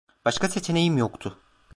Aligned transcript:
Başka 0.25 0.49
seçeneğim 0.49 0.97
yoktu. 0.97 1.39